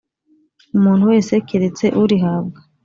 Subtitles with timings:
[0.77, 2.59] umuntu wese keretse urihabwa.